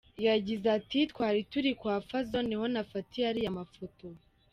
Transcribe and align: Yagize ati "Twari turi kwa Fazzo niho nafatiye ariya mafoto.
Yagize 0.27 0.65
ati 0.77 0.99
"Twari 1.11 1.39
turi 1.51 1.71
kwa 1.79 1.95
Fazzo 2.07 2.39
niho 2.47 2.65
nafatiye 2.73 3.25
ariya 3.31 3.57
mafoto. 3.59 4.05